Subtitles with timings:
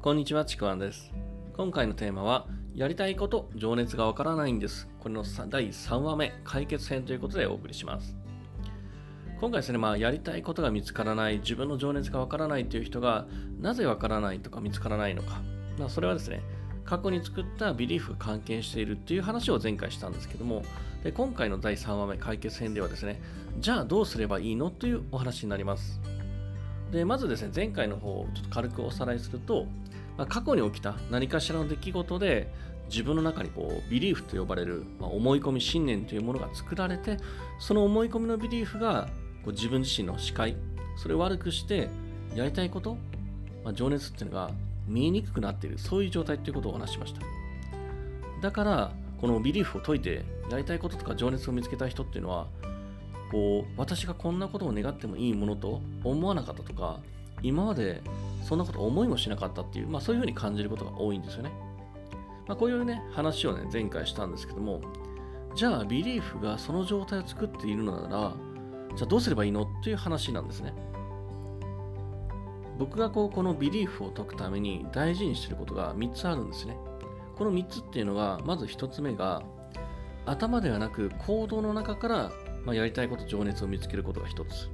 [0.00, 1.12] こんにちは、ちくわんです。
[1.56, 4.88] 今回のテーマは、やりたいこと、情熱がわからないんです。
[5.00, 8.16] これの第3話目、解決編ということでお送りします。
[9.40, 13.26] 今回ですね、まあ、やりたいことが見つからない、自分の情熱がわからないという人が、
[13.60, 15.42] なぜわからないとか見つからないのか。
[15.80, 16.42] まあ、それはですね、
[16.84, 20.62] 過去に作ったビリーフが関係しているという話を前回したんですけども、
[21.02, 23.20] で今回の第3話目、解決編ではですね、
[23.58, 26.00] じゃあどうすればいいのというお話になります。
[26.90, 29.66] でまずですね前回の方をちょっと軽くおさらいすると、
[30.18, 32.52] まあ、過去に起きた何かしらの出来事で
[32.90, 37.18] 自分の中にこうビリーフと呼ばれる、まあ、思い込み信念というものが作られて
[37.60, 39.08] その思い込みのビリーフが
[39.44, 40.56] こう自分自身の視界
[40.96, 41.88] それを悪くして
[42.34, 42.96] やりたいこと、
[43.64, 44.50] まあ、情熱っていうのが
[44.86, 47.20] 見えにくくなっているそういう状態ということをお話しました。
[48.40, 52.46] だからこのビリーフを解いてやりたいこととか情熱を見つけた人っていうのは
[53.30, 57.00] こう私がこんなことを願ってもいいものと思わなかったとか
[57.42, 58.00] 今まで
[58.42, 61.52] そんなこと思いもしなかったっていう、まあ、そういうふうに感じることが多いんですよね、
[62.46, 64.80] まあ、こういうね話をね前回したんですけども
[65.54, 68.36] じゃあビリーフがその状態を作っているのなら
[68.96, 70.72] じゃあどうすればいいのっていう話なんですね。
[72.78, 76.76] 僕がこうこのビリーフを解くために大事にしていることが3つあるんですね。
[77.36, 79.42] この3つっていうのがまず1つ目が
[80.26, 82.30] 頭ではなく行動の中から
[82.68, 84.68] まあ、やりたいこと、情熱を見つけることが一つ。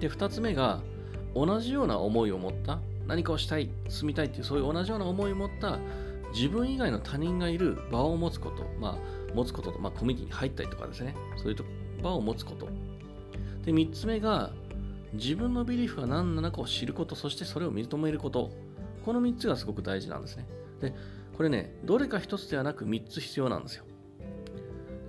[0.00, 0.80] で、二つ目が、
[1.32, 5.80] 同じような思いを持った、何かをしたい、進みたいっていう、そういう同じような思いを持った、
[6.32, 12.68] 自分以外の他人がいる場を持つこと、まあ、持つことと、まあ、コミュニティに入ったりとかですね、そういう場を持つこと。
[13.64, 14.52] で、三つ目が、
[15.12, 18.52] 自分のビリーフが何なのかを知ること、そしてそれを認めること。
[19.04, 20.46] この三つがすごく大事なんですね。
[20.80, 20.94] で、
[21.36, 23.84] これね、どれか一つではなく三つ必要なんですよ。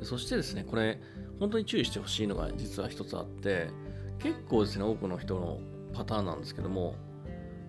[0.01, 0.99] そしてですね、これ、
[1.41, 3.71] 本当に注意してほしいのが実は一つあって
[4.19, 5.59] 結構ですね多くの人の
[5.91, 6.93] パターンなんですけども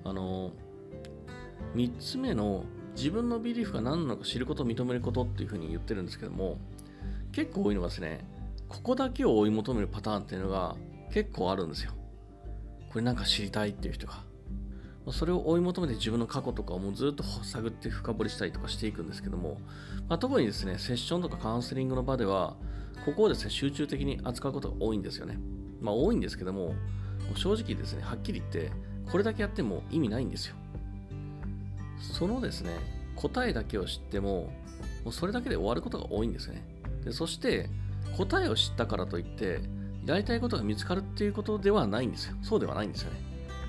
[0.05, 0.53] あの
[1.75, 6.59] 3つ目の自分のビリーフが何なのか知ることを認めることっていうふうに言ってるんですけども
[7.33, 8.27] 結構多いのがですね
[8.69, 10.77] ここだけを追い求めるパターンっていうのが
[11.13, 11.93] 結構あるんですよ
[12.91, 14.23] これなんか知りたいっていう人が
[15.11, 19.59] それを追い求めて自分の過去とかをもうずっと探って深掘りしたりとかしていくんですけども、
[20.09, 22.57] まあ、特にですねセッションとかカウンセリングの場では
[23.05, 25.39] ここをですね、集中的に扱うことが多いんですよね。
[25.81, 26.75] まあ多いんですけども、
[27.35, 28.71] 正直ですね、はっきり言って、
[29.11, 30.57] これだけやっても意味ないんですよ。
[31.99, 32.71] そのですね、
[33.17, 34.53] 答えだけを知っても、
[35.05, 36.63] もうそれだけで終わることが多いんですね。
[37.05, 37.69] でそして、
[38.17, 39.61] 答えを知ったからといって、
[40.05, 42.37] やりたいことが見つかるっていうことではないんですよ。
[42.43, 43.21] そうではないんですよね。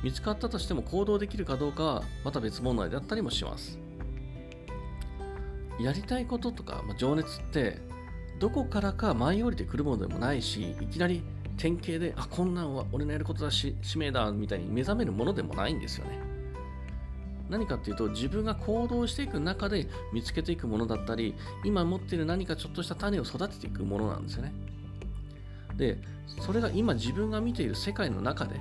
[0.03, 3.79] 見つかったとしても行動できるかどうかはまた別問題だったりもします。
[5.79, 7.79] やりたいこととか、まあ、情熱って
[8.39, 11.23] どこからか舞い降りてくるものでもないし、いきなり
[11.57, 16.19] 典型で、あ、こんなんは俺のやることだし、使命だ、みたいに目覚めるものでもないんですよね。
[17.49, 24.53] 何かっていうと、自分が行動していく中で見つけていくものだったり、今持っている何かちょっとした種を育てていくものなんですよね。
[25.77, 25.99] で、
[26.39, 28.59] それが今自分が見ている世界の中で、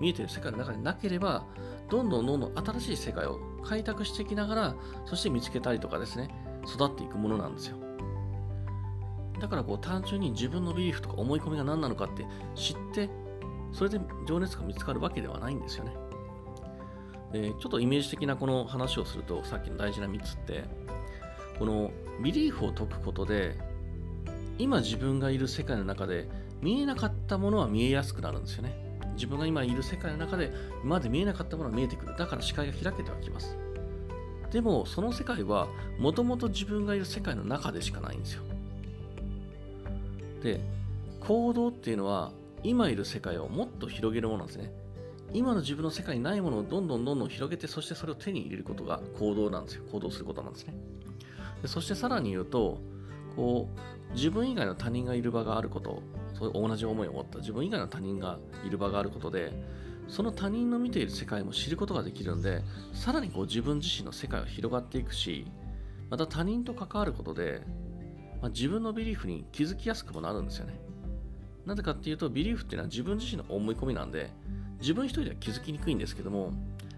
[0.00, 1.44] 見えている世界の中でなければ、
[1.90, 4.74] どんどんどんどん新しい世界を開拓していきながら、
[5.06, 6.30] そして見つけたりとかですね、
[6.66, 7.89] 育っていくものなんですよ。
[9.40, 13.08] だからこう単純に自分のビリーフとか思い込みが何なのかって知って、
[13.72, 15.92] それで情熱が見つかるわけではないんですよね。
[17.32, 20.64] でちょっとイメージ的なこの話をすると、さっきの大事な3つって、
[21.58, 21.90] この
[22.22, 23.56] ビリーフを解くことで、
[24.58, 26.28] 今自分がいる世界の中で
[26.60, 28.74] 見えなかったものは見えやすくなるんですよね。
[29.14, 30.52] 自分が今いる世界の中で
[30.82, 32.16] 今まで見えなかったものが見えてくる。
[32.16, 33.56] だから視界が開けてはきます。
[34.50, 35.68] でも、その世界は
[35.98, 38.42] もともと自分がいる世界の中でしかないんですよ。
[40.42, 40.60] で
[41.20, 44.72] 行動っていうのは今いる世界をもっと広げるものなんですね。
[45.32, 49.84] 今の自分の世界にないものをどんどんどんどん広げてそしてそれを手に入れることが行動なんですよ。
[49.92, 50.74] 行動することなんですね。
[51.62, 52.80] でそしてさらに言うと
[53.36, 53.68] こ
[54.10, 56.02] う自分以外の他人がいる場があること
[56.34, 59.52] そういう同じ思いを持った自分以外の他人がいる場があることで
[60.08, 65.46] その他人の見ている世界も知ることができるんでさらにこう自分自身の世界は広がっていくし
[66.08, 67.62] また他人と関わることで
[68.40, 70.80] まあ、自分のビリーフに気づきやすくもなるんですよね。
[71.66, 74.30] なぜかっていうと、ビリーフっていうのは自分自身の思い込みなんで、
[74.80, 76.52] 自分一人では気づきにくいんですけども、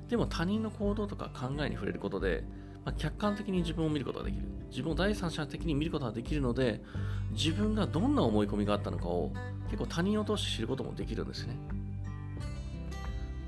[0.08, 2.44] でも他人の行動とか考えに触れることで、
[2.84, 4.44] まあ、客観的に自分を見ることができる。
[4.70, 6.82] 自分を第三者的に見ることができるので、
[7.32, 9.32] 自分がどんな思い込みがあったのかを
[9.66, 11.56] 結構他人を通して知ることもできるんですね。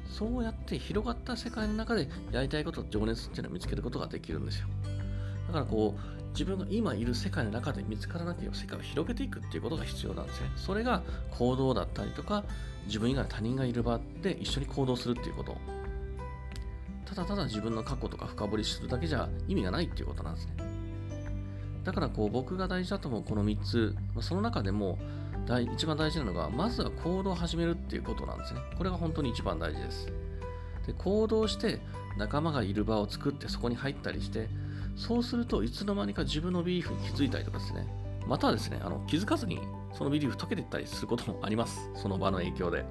[0.08, 4.68] そうやって広がった世界の中でやりたいこと、情熱っていうのを見つけることができるんですよ。
[5.48, 10.50] だからこう、自分が今いる世界の中で見つからなければ世界を広げていくっていうことが必要なんですね。
[10.56, 12.44] それが行動だったりとか、
[12.86, 15.56] 自分以外の他人がいる場で一緒に行動するっていうこと。
[17.06, 20.54] ただただ自分の過去とか深掘りするだけじゃ意味がないっていうことなんですね。
[21.84, 24.98] だからこう僕が大事だと思うこの3つ、その中でも
[25.74, 28.60] 一番大事なのが、まずは行動を始めるっていうことなんですね。
[28.76, 30.06] これが本当に一番大事です。
[30.86, 31.80] で行動して
[32.18, 34.48] 仲間がいる場を作ってそこに入ったりして、
[34.96, 37.86] そうするといつの間にか自分のビリーフに気づいたりとかですね、
[38.26, 39.60] またはですね、あの気づかずに
[39.92, 41.90] そのビリーフ溶けていったりすることもあります。
[41.94, 42.84] その場の影響で。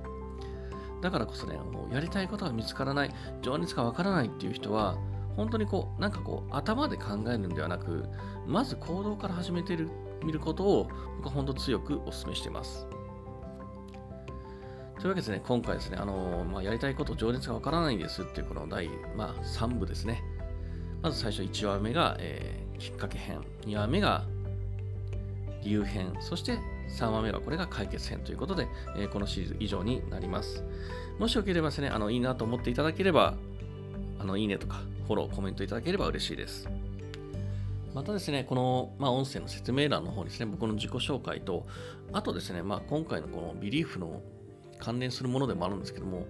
[1.01, 4.97] だからこそね、もうやりたいことが見つからない、情熱がわからないっていう人は、
[5.35, 8.05] 本当にこう、なんかこう、頭で考えるんではなく、
[8.47, 9.77] まず行動から始めて
[10.23, 12.87] みることを、僕は本当強くお勧めしています。
[14.95, 20.23] というわけですね、今回ですね、あのまあ、やりたいこと、情熱がわからないですっていうこの第、まあ、3部ですね。
[21.03, 24.23] まず最初1話目が、えー、きっかけ編、2話目が
[25.61, 26.57] 理由編、そして
[26.97, 30.63] 3話目がこれが解決編ということで、えー、このシリーズ以上になります。
[31.19, 33.35] もしよければですね、あのいいなと思っていただければ、
[34.17, 36.69] あのいいねとかフォロー、コメントいただければ嬉しいです。
[37.93, 41.67] またですね、この、まあ、音声の説明欄の方にですね、僕の自己紹介と、
[42.13, 44.21] あとですね、まあ、今回のこのビリーフの
[44.79, 46.25] 関連するものでもあるんですけども、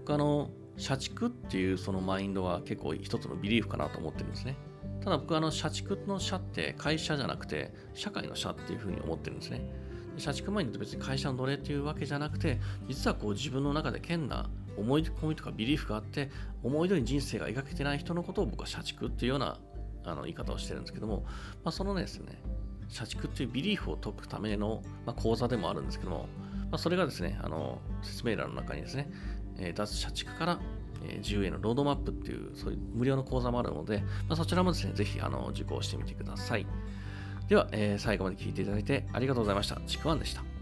[0.00, 4.56] 僕あの、社畜っていうそのマインドは結構一つのビリーフかなと思ってるんですね。
[5.02, 9.68] ただ僕あの、社畜の社って会社じゃなくて、社会の社っていうふうに思ってるんですね。
[10.16, 12.58] 社畜マインドって別に会社の奴隷っていうわけじゃなくて、
[12.88, 16.30] 実はこう自分の中で変な思い込みとかビリーフがあって、
[16.62, 19.58] 思い通りに人生が描けてない人のことを僕は社畜っていうような
[20.04, 21.24] あの言い方をしてるんですけども、
[21.64, 22.40] まあ、そのですね、
[22.88, 26.28] 社畜っていうビリーフを解くための、まあ、講座でもあるんですけども、
[26.70, 29.10] まあ、それがですね、あの説明欄の中にですね、
[29.58, 30.58] えー、脱社畜から
[31.18, 36.66] 自由へのロードマップっていう、そういう無料の講座もあるので、まあ、そちらもですね、ぜひあの受講してみてください。
[37.48, 39.80] では、えー、最後まで聞いていただいてありがとうございました。
[39.86, 40.57] ちくわんでした。